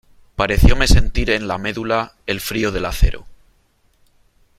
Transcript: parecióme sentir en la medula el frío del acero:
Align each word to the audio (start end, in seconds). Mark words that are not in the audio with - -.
parecióme 0.35 0.87
sentir 0.87 1.29
en 1.29 1.47
la 1.47 1.59
medula 1.59 2.13
el 2.25 2.39
frío 2.41 2.71
del 2.71 2.85
acero: 2.85 3.27